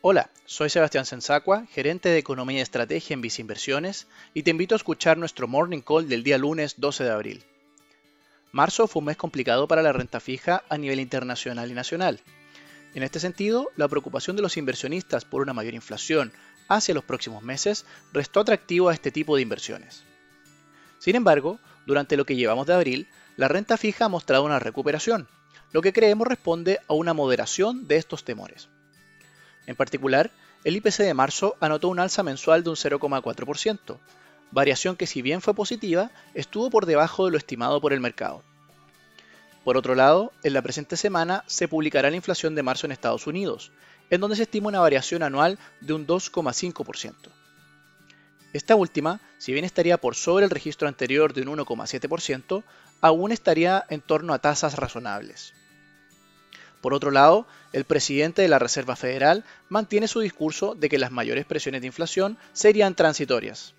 [0.00, 4.76] Hola, soy Sebastián Sensacua, gerente de Economía y Estrategia en Vice Inversiones, y te invito
[4.76, 7.44] a escuchar nuestro Morning Call del día lunes 12 de abril.
[8.52, 12.20] Marzo fue un mes complicado para la renta fija a nivel internacional y nacional.
[12.94, 16.32] En este sentido, la preocupación de los inversionistas por una mayor inflación
[16.68, 20.04] hacia los próximos meses restó atractivo a este tipo de inversiones.
[21.00, 25.26] Sin embargo, durante lo que llevamos de abril, la renta fija ha mostrado una recuperación,
[25.72, 28.68] lo que creemos responde a una moderación de estos temores.
[29.68, 30.30] En particular,
[30.64, 33.98] el IPC de marzo anotó un alza mensual de un 0,4%,
[34.50, 38.42] variación que si bien fue positiva, estuvo por debajo de lo estimado por el mercado.
[39.64, 43.26] Por otro lado, en la presente semana se publicará la inflación de marzo en Estados
[43.26, 43.70] Unidos,
[44.08, 47.14] en donde se estima una variación anual de un 2,5%.
[48.54, 52.64] Esta última, si bien estaría por sobre el registro anterior de un 1,7%,
[53.02, 55.52] aún estaría en torno a tasas razonables.
[56.80, 61.10] Por otro lado, el presidente de la Reserva Federal mantiene su discurso de que las
[61.10, 63.74] mayores presiones de inflación serían transitorias.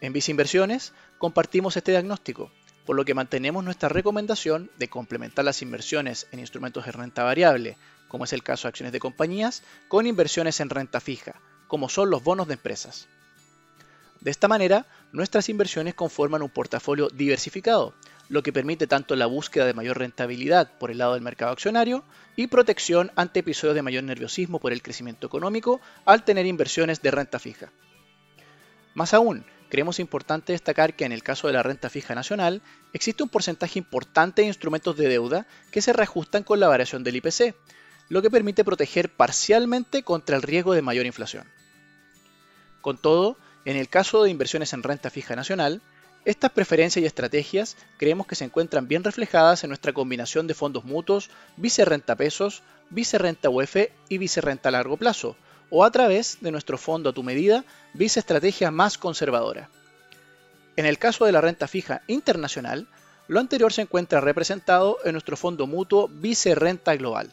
[0.00, 2.50] En Viceinversiones compartimos este diagnóstico,
[2.84, 7.76] por lo que mantenemos nuestra recomendación de complementar las inversiones en instrumentos de renta variable,
[8.08, 12.10] como es el caso de acciones de compañías, con inversiones en renta fija, como son
[12.10, 13.08] los bonos de empresas.
[14.20, 17.94] De esta manera, nuestras inversiones conforman un portafolio diversificado,
[18.28, 22.04] lo que permite tanto la búsqueda de mayor rentabilidad por el lado del mercado accionario
[22.36, 27.10] y protección ante episodios de mayor nerviosismo por el crecimiento económico al tener inversiones de
[27.10, 27.72] renta fija.
[28.94, 32.62] Más aún, creemos importante destacar que en el caso de la renta fija nacional
[32.92, 37.16] existe un porcentaje importante de instrumentos de deuda que se reajustan con la variación del
[37.16, 37.54] IPC,
[38.08, 41.46] lo que permite proteger parcialmente contra el riesgo de mayor inflación.
[42.80, 45.82] Con todo, en el caso de inversiones en renta fija nacional,
[46.28, 50.84] estas preferencias y estrategias creemos que se encuentran bien reflejadas en nuestra combinación de fondos
[50.84, 53.76] mutuos, vice-renta pesos, vice-renta UF
[54.10, 55.36] y vice-renta a largo plazo,
[55.70, 59.70] o a través de nuestro fondo a tu medida, vice-estrategia más conservadora.
[60.76, 62.88] En el caso de la renta fija internacional,
[63.26, 67.32] lo anterior se encuentra representado en nuestro fondo mutuo vice-renta global.